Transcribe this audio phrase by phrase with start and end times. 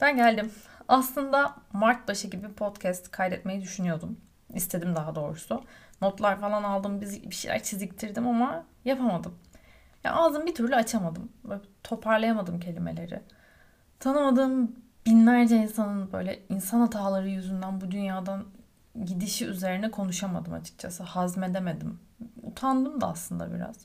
[0.00, 0.52] Ben geldim.
[0.88, 4.20] Aslında Mart başı gibi podcast kaydetmeyi düşünüyordum.
[4.54, 5.64] İstedim daha doğrusu.
[6.02, 9.38] Notlar falan aldım, bir şeyler çiziktirdim ama yapamadım.
[10.04, 11.32] Ya ağzımı bir türlü açamadım.
[11.44, 13.22] Böyle toparlayamadım kelimeleri.
[14.00, 18.44] Tanımadığım binlerce insanın böyle insan hataları yüzünden bu dünyadan
[19.04, 21.02] gidişi üzerine konuşamadım açıkçası.
[21.02, 22.00] Hazmedemedim.
[22.42, 23.76] Utandım da aslında biraz.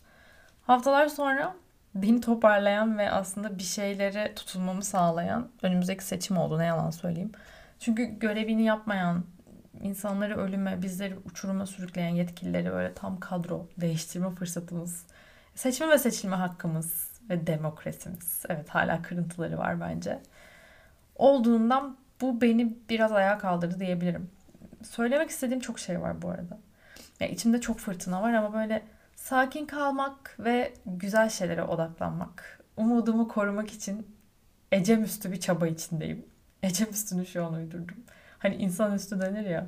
[0.61, 1.55] Haftalar sonra
[1.95, 7.31] beni toparlayan ve aslında bir şeylere tutulmamı sağlayan önümüzdeki seçim oldu ne yalan söyleyeyim.
[7.79, 9.23] Çünkü görevini yapmayan,
[9.81, 15.05] insanları ölüme, bizleri uçuruma sürükleyen yetkilileri böyle tam kadro değiştirme fırsatımız,
[15.55, 18.43] seçme ve seçilme hakkımız ve demokrasimiz.
[18.49, 20.19] Evet hala kırıntıları var bence.
[21.15, 24.29] Olduğundan bu beni biraz ayağa kaldırdı diyebilirim.
[24.83, 26.59] Söylemek istediğim çok şey var bu arada.
[27.19, 28.83] Ya içimde çok fırtına var ama böyle
[29.21, 32.59] sakin kalmak ve güzel şeylere odaklanmak.
[32.77, 34.17] Umudumu korumak için
[34.71, 36.25] Ecem bir çaba içindeyim.
[36.63, 37.97] Ecem üstünü şu an uydurdum.
[38.39, 39.67] Hani insan üstü denir ya.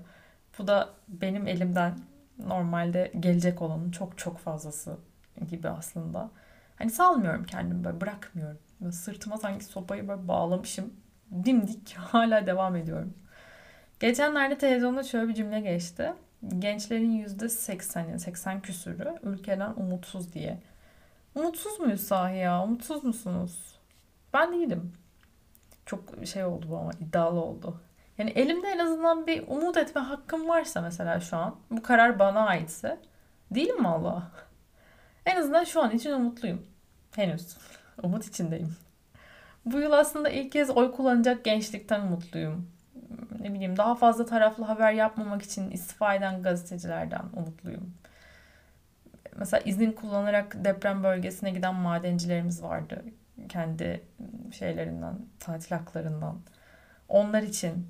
[0.59, 1.99] Bu da benim elimden
[2.39, 4.97] normalde gelecek olanın çok çok fazlası
[5.49, 6.31] gibi aslında.
[6.75, 8.59] Hani salmıyorum kendimi böyle bırakmıyorum.
[8.81, 10.93] Böyle sırtıma sanki sopayı böyle bağlamışım.
[11.45, 13.13] Dimdik hala devam ediyorum.
[13.99, 16.13] Geçenlerde televizyonda şöyle bir cümle geçti
[16.59, 20.59] gençlerin yüzde sekseni, seksen küsürü ülkeden umutsuz diye.
[21.35, 22.63] Umutsuz muyuz sahi ya?
[22.63, 23.79] Umutsuz musunuz?
[24.33, 24.93] Ben değilim.
[25.85, 27.81] Çok şey oldu bu ama iddialı oldu.
[28.17, 32.47] Yani elimde en azından bir umut etme hakkım varsa mesela şu an bu karar bana
[32.47, 32.99] aitse
[33.51, 34.31] değilim mi Allah?
[35.25, 36.65] En azından şu an için umutluyum.
[37.15, 37.57] Henüz.
[38.03, 38.75] Umut içindeyim.
[39.65, 42.72] Bu yıl aslında ilk kez oy kullanacak gençlikten umutluyum
[43.39, 47.93] ne bileyim daha fazla taraflı haber yapmamak için istifa eden gazetecilerden umutluyum.
[49.37, 53.05] Mesela izin kullanarak deprem bölgesine giden madencilerimiz vardı.
[53.49, 54.03] Kendi
[54.51, 56.39] şeylerinden, tatil haklarından.
[57.09, 57.87] Onlar için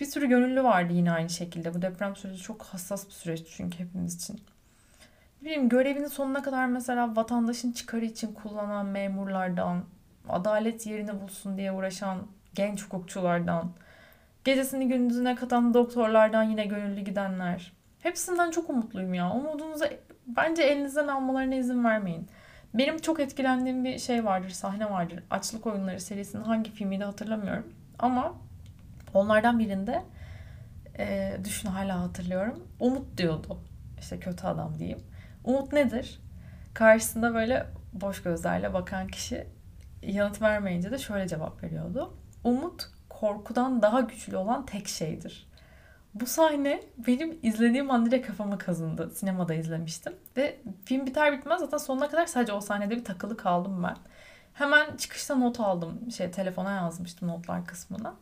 [0.00, 1.74] bir sürü gönüllü vardı yine aynı şekilde.
[1.74, 4.40] Bu deprem süreci çok hassas bir süreç çünkü hepimiz için.
[5.42, 9.84] Bileyim görevini sonuna kadar mesela vatandaşın çıkarı için kullanan memurlardan,
[10.28, 13.72] adalet yerini bulsun diye uğraşan genç hukukçulardan,
[14.44, 17.72] Gecesini gündüzüne katan doktorlardan yine gönüllü gidenler.
[17.98, 19.32] Hepsinden çok umutluyum ya.
[19.32, 19.84] Umudunuzu
[20.26, 22.28] bence elinizden almalarına izin vermeyin.
[22.74, 25.22] Benim çok etkilendiğim bir şey vardır, sahne vardır.
[25.30, 27.72] Açlık Oyunları serisinin hangi filmiydi hatırlamıyorum.
[27.98, 28.34] Ama
[29.14, 30.02] onlardan birinde
[30.98, 32.68] e, düşün hala hatırlıyorum.
[32.80, 33.58] Umut diyordu.
[33.98, 34.98] İşte kötü adam diyeyim.
[35.44, 36.20] Umut nedir?
[36.74, 39.46] Karşısında böyle boş gözlerle bakan kişi
[40.02, 42.14] yanıt vermeyince de şöyle cevap veriyordu.
[42.44, 42.88] Umut
[43.20, 45.46] korkudan daha güçlü olan tek şeydir.
[46.14, 49.10] Bu sahne benim izlediğim an direkt kafama kazındı.
[49.14, 50.12] Sinemada izlemiştim.
[50.36, 53.96] Ve film biter bitmez zaten sonuna kadar sadece o sahnede bir takılı kaldım ben.
[54.54, 56.10] Hemen çıkışta not aldım.
[56.10, 58.14] Şey telefona yazmıştım notlar kısmına.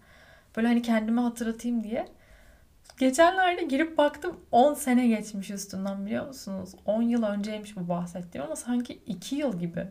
[0.57, 2.09] Böyle hani kendime hatırlatayım diye.
[2.99, 6.75] Geçenlerde girip baktım 10 sene geçmiş üstünden biliyor musunuz?
[6.87, 9.87] 10 yıl önceymiş bu bahsettiğim ama sanki 2 yıl gibi.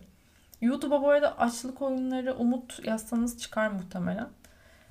[0.62, 4.28] YouTube'a bu arada açlık oyunları umut yazsanız çıkar muhtemelen.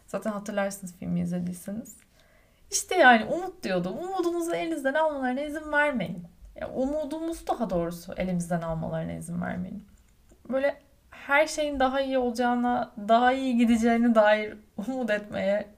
[0.07, 1.97] Zaten hatırlarsınız filmi izlediyseniz.
[2.71, 3.99] İşte yani umut diyordum.
[3.99, 6.25] Umudumuzu elinizden almalarına izin vermeyin.
[6.61, 9.87] Ya umudumuzu daha doğrusu elimizden almalarına izin vermeyin.
[10.49, 15.69] Böyle her şeyin daha iyi olacağına, daha iyi gideceğine dair umut etmeye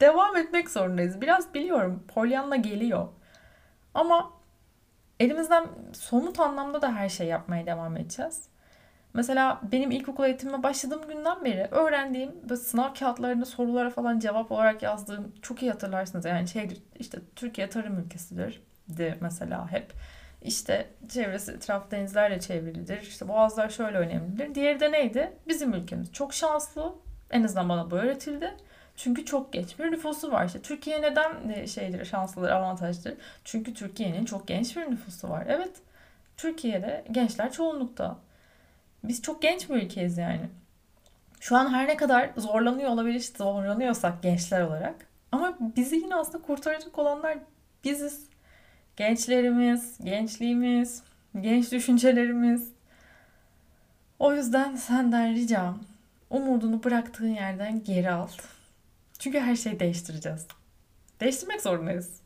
[0.00, 1.20] devam etmek zorundayız.
[1.20, 3.08] Biraz biliyorum Pollyanna geliyor.
[3.94, 4.32] Ama
[5.20, 8.51] elimizden somut anlamda da her şey yapmaya devam edeceğiz.
[9.14, 15.32] Mesela benim ilkokul eğitimime başladığım günden beri öğrendiğim sınav kağıtlarında sorulara falan cevap olarak yazdığım
[15.42, 16.24] çok iyi hatırlarsınız.
[16.24, 16.68] Yani şey
[16.98, 19.92] işte Türkiye tarım ülkesidir de mesela hep.
[20.42, 23.00] İşte çevresi etraf denizlerle çevrilidir.
[23.00, 24.54] İşte boğazlar şöyle önemlidir.
[24.54, 25.32] Diğeri de neydi?
[25.48, 26.94] Bizim ülkemiz çok şanslı.
[27.30, 28.54] En azından bana bu öğretildi.
[28.96, 30.46] Çünkü çok genç bir nüfusu var.
[30.46, 33.14] İşte Türkiye neden e, şeydir, şanslıdır, avantajdır?
[33.44, 35.44] Çünkü Türkiye'nin çok genç bir nüfusu var.
[35.48, 35.70] Evet,
[36.36, 38.16] Türkiye'de gençler çoğunlukta.
[39.04, 40.48] Biz çok genç bir ülkeyiz yani.
[41.40, 45.06] Şu an her ne kadar zorlanıyor olabilir, zorlanıyorsak gençler olarak.
[45.32, 47.38] Ama bizi yine aslında kurtaracak olanlar
[47.84, 48.26] biziz.
[48.96, 51.02] Gençlerimiz, gençliğimiz,
[51.40, 52.72] genç düşüncelerimiz.
[54.18, 55.78] O yüzden senden ricam
[56.30, 58.28] umudunu bıraktığın yerden geri al.
[59.18, 60.46] Çünkü her şeyi değiştireceğiz.
[61.20, 62.20] Değiştirmek zorundayız.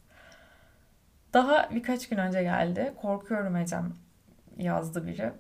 [1.34, 2.94] Daha birkaç gün önce geldi.
[3.02, 3.94] Korkuyorum Ecem
[4.58, 5.32] yazdı biri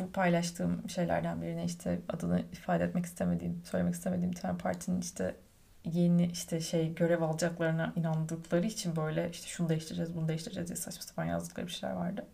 [0.00, 5.36] bu paylaştığım şeylerden birine işte adını ifade etmek istemediğim, söylemek istemediğim bir tane partinin işte
[5.84, 11.02] yeni işte şey görev alacaklarına inandıkları için böyle işte şunu değiştireceğiz, bunu değiştireceğiz diye saçma
[11.02, 12.26] sapan yazdıkları bir şeyler vardı.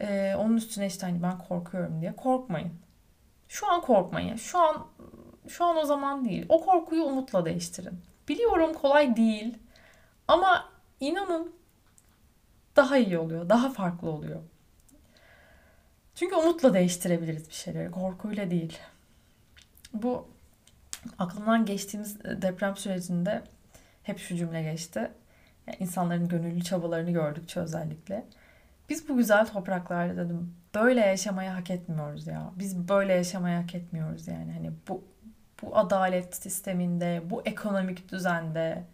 [0.00, 2.72] Ee, onun üstüne işte hani ben korkuyorum diye korkmayın.
[3.48, 4.36] Şu an korkmayın.
[4.36, 4.86] Şu an
[5.48, 6.46] şu an o zaman değil.
[6.48, 8.00] O korkuyu umutla değiştirin.
[8.28, 9.58] Biliyorum kolay değil.
[10.28, 10.68] Ama
[11.00, 11.54] inanın
[12.76, 13.48] daha iyi oluyor.
[13.48, 14.40] Daha farklı oluyor.
[16.20, 17.90] Çünkü umutla değiştirebiliriz bir şeyleri.
[17.90, 18.78] Korkuyla değil.
[19.92, 20.28] Bu
[21.18, 23.42] aklımdan geçtiğimiz deprem sürecinde
[24.02, 25.10] hep şu cümle geçti.
[25.66, 28.26] Yani insanların gönüllü çabalarını gördükçe özellikle.
[28.88, 32.50] Biz bu güzel topraklarda dedim böyle yaşamayı hak etmiyoruz ya.
[32.56, 34.52] Biz böyle yaşamayı hak etmiyoruz yani.
[34.52, 35.04] Hani bu
[35.62, 38.84] bu adalet sisteminde, bu ekonomik düzende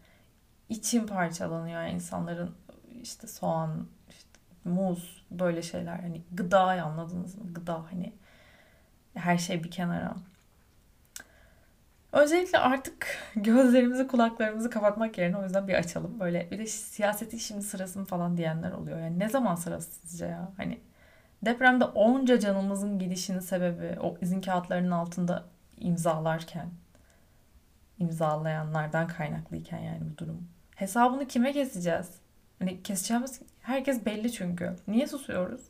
[0.69, 2.55] içim parçalanıyor yani insanların
[3.03, 4.36] işte soğan, işte
[4.67, 7.55] muz böyle şeyler hani gıda anladınız mı?
[7.55, 8.13] Gıda hani
[9.15, 10.15] her şey bir kenara.
[12.13, 16.21] Özellikle artık gözlerimizi kulaklarımızı kapatmak yerine o yüzden bir açalım.
[16.21, 18.99] Böyle bir de siyaseti şimdi sırası mı falan diyenler oluyor.
[18.99, 20.53] Yani ne zaman sırası sizce ya?
[20.57, 20.81] Hani
[21.43, 25.45] depremde onca canımızın gidişinin sebebi o izin kağıtlarının altında
[25.79, 26.71] imzalarken
[27.99, 30.49] imzalayanlardan kaynaklıyken yani bu durum.
[30.77, 32.11] Hesabını kime keseceğiz?
[32.59, 34.77] Hani keseceğimiz herkes belli çünkü.
[34.89, 35.61] Niye susuyoruz?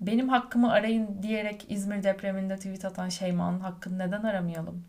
[0.00, 4.84] Benim hakkımı arayın diyerek İzmir depreminde tweet atan Şeyma'nın hakkını neden aramayalım?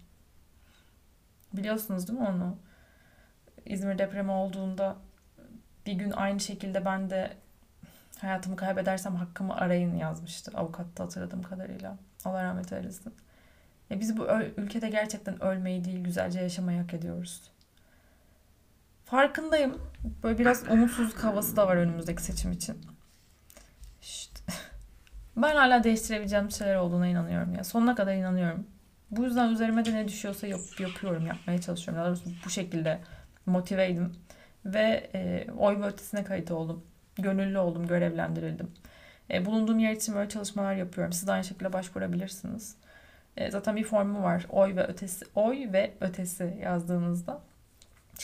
[1.53, 2.57] Biliyorsunuz değil mi onu?
[3.65, 4.95] İzmir depremi olduğunda
[5.85, 7.33] bir gün aynı şekilde ben de
[8.19, 11.97] hayatımı kaybedersem hakkımı arayın yazmıştı avukatta hatırladığım kadarıyla.
[12.25, 13.13] Allah rahmet eylesin.
[13.89, 14.27] Ya biz bu
[14.57, 17.51] ülkede gerçekten ölmeyi değil güzelce yaşamayı hak ediyoruz.
[19.05, 19.81] Farkındayım.
[20.23, 22.77] Böyle biraz umutsuzluk havası da var önümüzdeki seçim için.
[24.01, 24.41] İşte.
[25.37, 27.63] Ben hala değiştirebileceğim şeyler olduğuna inanıyorum ya.
[27.63, 28.67] Sonuna kadar inanıyorum.
[29.11, 32.03] Bu yüzden üzerime de ne düşüyorsa yap, yapıyorum, yapmaya çalışıyorum.
[32.03, 32.99] Daha doğrusu bu şekilde
[33.45, 34.13] motiveydim.
[34.65, 36.83] Ve e, oy ve ötesine kayıt oldum.
[37.15, 38.71] Gönüllü oldum, görevlendirildim.
[39.31, 41.13] E, bulunduğum yer için böyle çalışmalar yapıyorum.
[41.13, 42.75] Siz de aynı şekilde başvurabilirsiniz.
[43.37, 44.45] E, zaten bir formu var.
[44.49, 47.41] Oy ve ötesi, oy ve ötesi yazdığınızda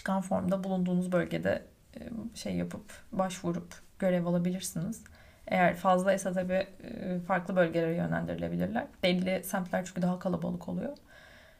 [0.01, 1.65] çıkan formda bulunduğunuz bölgede
[1.95, 1.99] e,
[2.35, 5.03] şey yapıp başvurup görev alabilirsiniz.
[5.47, 8.87] Eğer fazlaysa tabii e, farklı bölgelere yönlendirilebilirler.
[9.03, 10.97] Belli semtler çünkü daha kalabalık oluyor.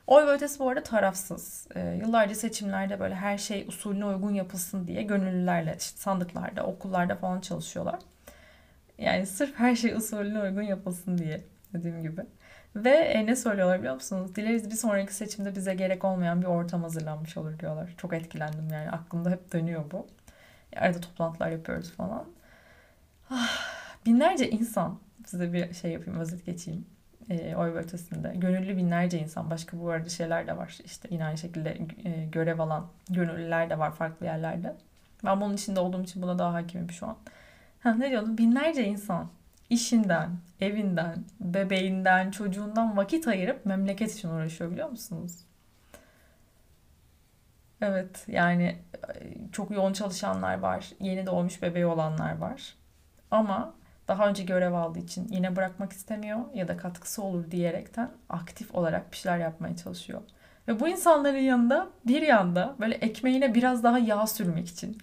[0.08, 1.68] Oy ötesi bu arada tarafsız.
[1.76, 7.40] E, yıllarca seçimlerde böyle her şey usulüne uygun yapılsın diye gönüllülerle işte sandıklarda, okullarda falan
[7.42, 8.00] çalışıyorlar.
[8.98, 11.42] Yani sırf her şey usulüne uygun yapılsın diye
[11.74, 12.22] dediğim gibi.
[12.76, 14.36] Ve e, ne söylüyorlar biliyor musunuz?
[14.36, 17.94] Dileriz bir sonraki seçimde bize gerek olmayan bir ortam hazırlanmış olur diyorlar.
[17.98, 20.08] Çok etkilendim yani aklımda hep dönüyor bu.
[20.76, 22.26] Arada toplantılar yapıyoruz falan.
[23.30, 23.60] Ah,
[24.06, 26.86] binlerce insan size bir şey yapayım özet geçeyim.
[27.30, 28.34] E, oy ötesinde.
[28.36, 29.50] Gönüllü binlerce insan.
[29.50, 30.78] Başka bu arada şeyler de var.
[30.86, 34.76] İşte yine aynı şekilde e, görev alan gönüllüler de var farklı yerlerde.
[35.26, 37.18] Ben bunun içinde olduğum için buna daha hakimim şu an.
[37.80, 38.38] Ha, ne diyordum?
[38.38, 39.30] Binlerce insan
[39.72, 40.30] işinden,
[40.60, 45.46] evinden, bebeğinden, çocuğundan vakit ayırıp memleket için uğraşıyor biliyor musunuz?
[47.82, 48.78] Evet yani
[49.52, 50.92] çok yoğun çalışanlar var.
[51.00, 52.76] Yeni doğmuş bebeği olanlar var.
[53.32, 53.74] Ama
[54.08, 59.12] daha önce görev aldığı için yine bırakmak istemiyor ya da katkısı olur diyerekten aktif olarak
[59.12, 60.22] bir şeyler yapmaya çalışıyor.
[60.68, 64.98] Ve bu insanların yanında bir yanda böyle ekmeğine biraz daha yağ sürmek için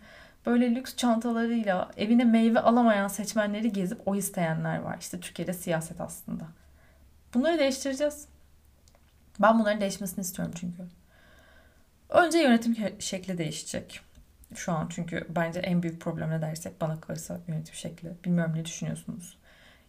[0.47, 4.97] böyle lüks çantalarıyla evine meyve alamayan seçmenleri gezip o isteyenler var.
[5.01, 6.45] İşte Türkiye'de siyaset aslında.
[7.35, 8.29] Bunları değiştireceğiz.
[9.41, 10.83] Ben bunların değişmesini istiyorum çünkü.
[12.09, 14.01] Önce yönetim şekli değişecek.
[14.55, 18.13] Şu an çünkü bence en büyük problem ne dersek bana kalırsa yönetim şekli.
[18.25, 19.39] Bilmiyorum ne düşünüyorsunuz.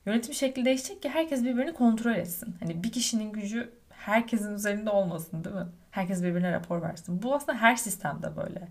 [0.06, 2.56] Yönetim şekli değişecek ki herkes birbirini kontrol etsin.
[2.60, 5.68] Hani bir kişinin gücü herkesin üzerinde olmasın değil mi?
[5.91, 7.24] Herkes birbirine rapor versin.
[7.24, 8.68] Bu aslında her sistemde böyle.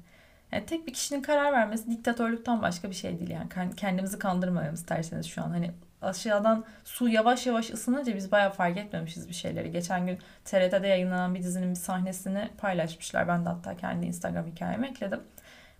[0.52, 3.74] Yani tek bir kişinin karar vermesi diktatörlükten başka bir şey değil yani.
[3.76, 5.50] Kendimizi kandırmayalım isterseniz şu an.
[5.50, 5.70] Hani
[6.02, 9.70] aşağıdan su yavaş yavaş ısınınca biz bayağı fark etmemişiz bir şeyleri.
[9.70, 13.28] Geçen gün TRT'de yayınlanan bir dizinin bir sahnesini paylaşmışlar.
[13.28, 15.20] Ben de hatta kendi Instagram hikayeme ekledim.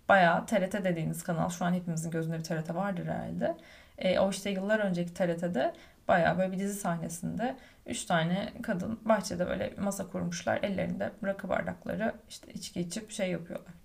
[0.09, 3.57] Bayağı TRT dediğiniz kanal şu an hepimizin gözünde bir TRT vardır herhalde.
[3.97, 5.73] E, o işte yıllar önceki TRT'de
[6.07, 10.59] bayağı böyle bir dizi sahnesinde üç tane kadın bahçede böyle masa kurmuşlar.
[10.63, 13.78] Ellerinde rakı bardakları işte içki içip şey yapıyorlar.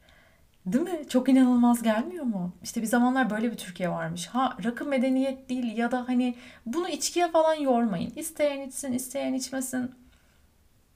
[0.66, 1.09] Değil mi?
[1.09, 2.52] Çok inanılmaz gelmiyor mu?
[2.62, 4.26] İşte bir zamanlar böyle bir Türkiye varmış.
[4.26, 8.12] Ha rakı medeniyet değil ya da hani bunu içkiye falan yormayın.
[8.16, 9.94] İsteyen içsin, isteyen içmesin.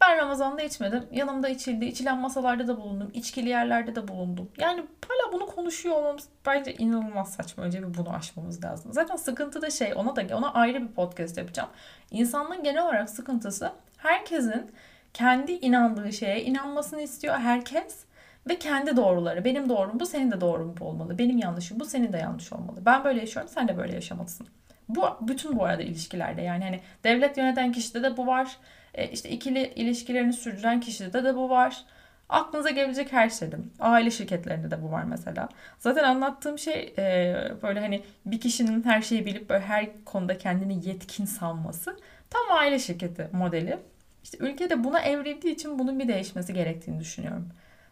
[0.00, 1.04] Ben Ramazan'da içmedim.
[1.12, 1.84] Yanımda içildi.
[1.84, 3.10] İçilen masalarda da bulundum.
[3.14, 4.50] İçkili yerlerde de bulundum.
[4.58, 7.64] Yani hala bunu konuşuyor olmamız bence inanılmaz saçma.
[7.64, 8.92] Önce bir bunu aşmamız lazım.
[8.92, 11.68] Zaten sıkıntı da şey ona da ona ayrı bir podcast yapacağım.
[12.10, 14.70] İnsanlığın genel olarak sıkıntısı herkesin
[15.14, 18.08] kendi inandığı şeye inanmasını istiyor herkes
[18.48, 19.44] ve kendi doğruları.
[19.44, 21.18] Benim doğrum bu, senin de doğrun bu olmalı.
[21.18, 22.80] Benim yanlışım bu, senin de yanlış olmalı.
[22.86, 24.48] Ben böyle yaşıyorum, sen de böyle yaşamalısın.
[24.88, 28.56] Bu bütün bu arada ilişkilerde yani hani devlet yöneten kişide de bu var.
[28.94, 31.84] E, işte ikili ilişkilerini sürdüren kişide de bu var.
[32.28, 33.56] Aklınıza gelebilecek her şeyde.
[33.80, 35.48] Aile şirketlerinde de bu var mesela.
[35.78, 40.88] Zaten anlattığım şey e, böyle hani bir kişinin her şeyi bilip böyle her konuda kendini
[40.88, 41.96] yetkin sanması.
[42.30, 43.78] Tam aile şirketi modeli.
[44.24, 47.48] İşte ülkede buna evrildiği için bunun bir değişmesi gerektiğini düşünüyorum.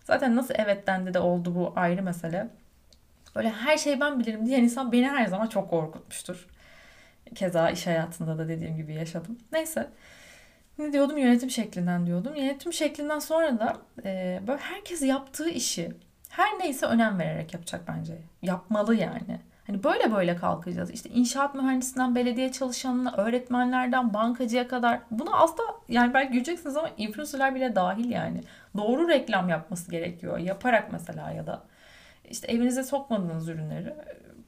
[0.06, 2.48] Zaten nasıl evet dendi de oldu bu ayrı mesele.
[3.36, 6.46] Böyle her şeyi ben bilirim diyen insan beni her zaman çok korkutmuştur.
[7.34, 9.38] Keza iş hayatında da dediğim gibi yaşadım.
[9.52, 9.88] Neyse.
[10.78, 11.18] Ne diyordum?
[11.18, 12.36] Yönetim şeklinden diyordum.
[12.36, 15.92] Yönetim şeklinden sonra da e, böyle herkes yaptığı işi
[16.28, 18.18] her neyse önem vererek yapacak bence.
[18.42, 19.40] Yapmalı yani.
[19.66, 20.90] Hani böyle böyle kalkacağız.
[20.90, 25.00] İşte inşaat mühendisinden belediye çalışanına, öğretmenlerden bankacıya kadar.
[25.10, 28.40] Bunu aslında yani belki göreceksiniz ama influencerlar bile dahil yani.
[28.76, 30.38] Doğru reklam yapması gerekiyor.
[30.38, 31.62] Yaparak mesela ya da
[32.30, 33.94] işte evinize sokmadığınız ürünleri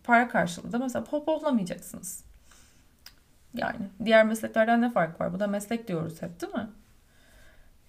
[0.04, 2.24] para karşılığında mesela popollamayacaksınız.
[3.54, 5.32] Yani diğer mesleklerden ne fark var?
[5.32, 6.68] Bu da meslek diyoruz hep değil mi?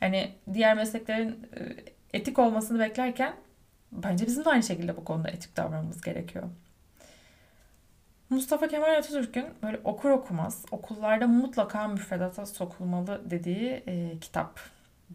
[0.01, 1.75] Yani diğer mesleklerin e,
[2.13, 3.33] etik olmasını beklerken
[3.91, 6.43] bence bizim de aynı şekilde bu konuda etik davranmamız gerekiyor.
[8.29, 14.59] Mustafa Kemal Atatürk'ün böyle okur okumaz okullarda mutlaka müfredata sokulmalı dediği e, kitap.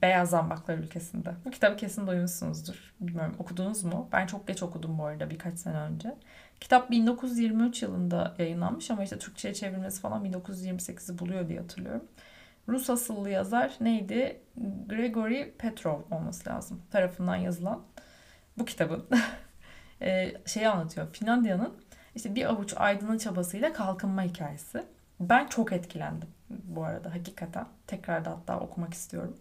[0.02, 1.34] Beyaz Zambaklar Ülkesi'nde.
[1.44, 2.94] Bu kitabı kesin duymuşsunuzdur.
[3.00, 4.08] Bilmiyorum okudunuz mu?
[4.12, 6.14] Ben çok geç okudum bu arada birkaç sene önce.
[6.60, 12.04] Kitap 1923 yılında yayınlanmış ama işte Türkçe'ye çevrilmesi falan 1928'i buluyor diye hatırlıyorum.
[12.68, 14.40] Rus asıllı yazar neydi?
[14.88, 17.82] Gregory Petrov olması lazım tarafından yazılan
[18.58, 19.08] bu kitabın
[20.02, 21.12] e, şeyi anlatıyor.
[21.12, 21.83] Finlandiya'nın
[22.14, 24.84] işte bir avuç aydının çabasıyla kalkınma hikayesi.
[25.20, 27.66] Ben çok etkilendim bu arada hakikaten.
[27.86, 29.36] Tekrar da hatta okumak istiyorum.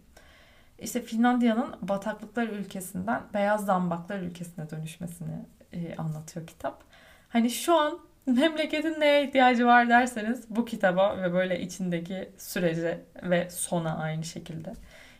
[0.78, 6.84] İşte Finlandiya'nın bataklıklar ülkesinden beyaz zambaklar ülkesine dönüşmesini e, anlatıyor kitap.
[7.28, 13.50] Hani şu an memleketin neye ihtiyacı var derseniz bu kitaba ve böyle içindeki sürece ve
[13.50, 14.72] sona aynı şekilde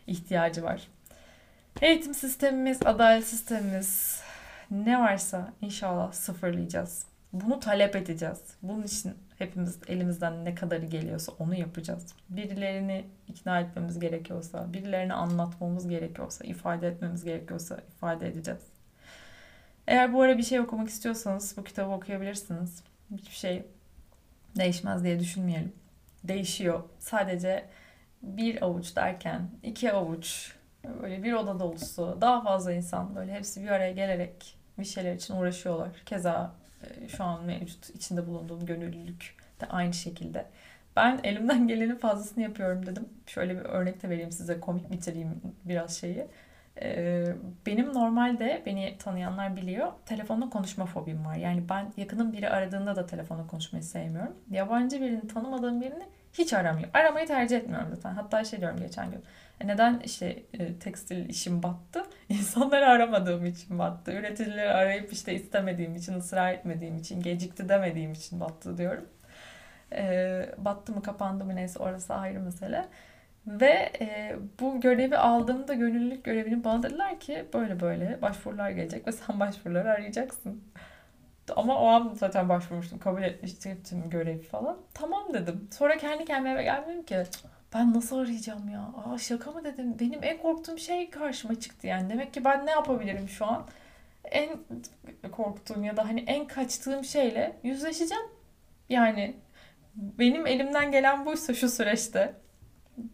[0.07, 0.87] ihtiyacı var.
[1.81, 4.21] Eğitim sistemimiz, adalet sistemimiz
[4.71, 7.14] ne varsa inşallah sıfırlayacağız.
[7.41, 8.41] Bunu talep edeceğiz.
[8.61, 12.05] Bunun için hepimiz elimizden ne kadarı geliyorsa onu yapacağız.
[12.29, 18.61] Birilerini ikna etmemiz gerekiyorsa, birilerini anlatmamız gerekiyorsa, ifade etmemiz gerekiyorsa ifade edeceğiz.
[19.87, 22.83] Eğer bu ara bir şey okumak istiyorsanız bu kitabı okuyabilirsiniz.
[23.11, 23.65] Hiçbir şey
[24.57, 25.73] değişmez diye düşünmeyelim.
[26.23, 26.83] Değişiyor.
[26.99, 27.65] Sadece
[28.21, 30.55] bir avuç derken iki avuç
[31.01, 35.35] böyle bir oda dolusu daha fazla insan böyle hepsi bir araya gelerek bir şeyler için
[35.35, 35.89] uğraşıyorlar.
[36.05, 36.64] Keza
[37.17, 40.45] şu an mevcut içinde bulunduğum gönüllülük de aynı şekilde.
[40.95, 43.09] Ben elimden gelenin fazlasını yapıyorum dedim.
[43.27, 46.27] Şöyle bir örnek de vereyim size komik bitireyim biraz şeyi.
[46.81, 47.25] Ee,
[47.65, 49.91] benim normalde beni tanıyanlar biliyor.
[50.05, 51.35] Telefonda konuşma fobim var.
[51.35, 54.35] Yani ben yakınım biri aradığında da telefonda konuşmayı sevmiyorum.
[54.51, 56.03] Yabancı birini tanımadığım birini
[56.37, 56.89] hiç aramıyor.
[56.93, 58.13] Aramayı tercih etmiyorum zaten.
[58.13, 59.23] Hatta şey diyorum geçen gün.
[59.61, 62.03] E neden işte e, tekstil işim battı?
[62.29, 64.11] İnsanları aramadığım için battı.
[64.11, 69.05] Üreticileri arayıp işte istemediğim için, ısrar etmediğim için, gecikti demediğim için battı diyorum.
[69.91, 72.85] E, battı mı kapandı mı neyse orası ayrı mesele.
[73.47, 79.11] Ve e, bu görevi aldığımda gönüllülük görevini bana dediler ki böyle böyle başvurular gelecek ve
[79.11, 80.63] sen başvuruları arayacaksın.
[81.55, 82.99] Ama o an zaten başvurmuştum.
[82.99, 84.77] Kabul etmiştim görevi falan.
[84.93, 85.67] Tamam dedim.
[85.71, 87.23] Sonra kendi kendime geldim ki
[87.73, 88.91] ben nasıl arayacağım ya?
[89.05, 89.99] Aa şaka mı dedim.
[89.99, 92.09] Benim en korktuğum şey karşıma çıktı yani.
[92.09, 93.67] Demek ki ben ne yapabilirim şu an?
[94.23, 94.49] En
[95.31, 98.23] korktuğum ya da hani en kaçtığım şeyle yüzleşeceğim.
[98.89, 99.35] Yani
[99.95, 102.33] benim elimden gelen buysa şu süreçte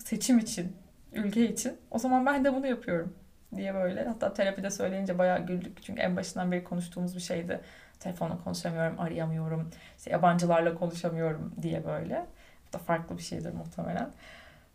[0.05, 0.75] seçim için,
[1.13, 3.15] ülke için o zaman ben de bunu yapıyorum
[3.55, 4.03] diye böyle.
[4.03, 5.83] Hatta terapide söyleyince bayağı güldük.
[5.83, 7.61] Çünkü en başından beri konuştuğumuz bir şeydi.
[8.01, 12.25] Telefonla konuşamıyorum, arayamıyorum, işte yabancılarla konuşamıyorum diye böyle.
[12.67, 14.11] Bu da farklı bir şeydir muhtemelen.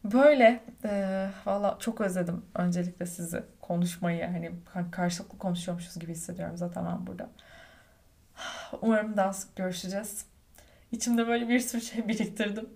[0.05, 4.53] Böyle e, valla çok özledim öncelikle sizi konuşmayı hani
[4.91, 7.29] karşılıklı konuşuyormuşuz gibi hissediyorum zaten ben burada.
[8.83, 10.27] Umarım daha sık görüşeceğiz.
[10.93, 12.69] İçimde böyle bir sürü şey biriktirdim.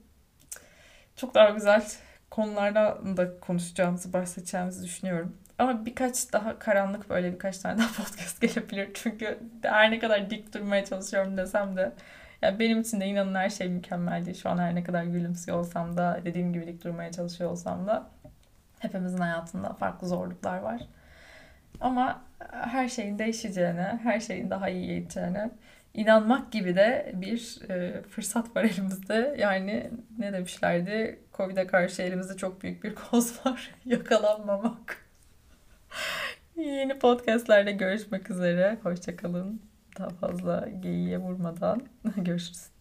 [1.16, 1.84] Çok daha güzel
[2.30, 5.36] konulardan da konuşacağımızı, bahsedeceğimizi düşünüyorum.
[5.60, 8.90] Ama birkaç daha karanlık böyle birkaç tane daha podcast gelebilir.
[8.94, 11.92] Çünkü her ne kadar dik durmaya çalışıyorum desem de
[12.42, 14.36] yani benim için de inanın her şey mükemmel değil.
[14.42, 18.10] Şu an her ne kadar gülümsüyor olsam da dediğim gibi dik durmaya çalışıyor olsam da
[18.78, 20.80] hepimizin hayatında farklı zorluklar var.
[21.80, 25.50] Ama her şeyin değişeceğine, her şeyin daha iyi gideceğine
[25.94, 29.34] inanmak gibi de bir e, fırsat var elimizde.
[29.38, 31.18] Yani ne demişlerdi?
[31.36, 33.70] Covid'e karşı elimizde çok büyük bir koz var.
[33.84, 35.09] Yakalanmamak.
[36.60, 38.78] Yeni podcastlerde görüşmek üzere.
[38.82, 39.62] Hoşçakalın.
[39.98, 41.82] Daha fazla geyiğe vurmadan
[42.16, 42.79] görüşürüz.